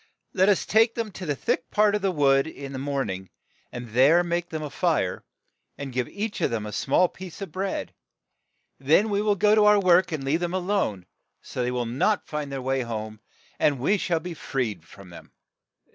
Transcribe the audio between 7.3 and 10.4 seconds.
of bread; then we will go to our work and leave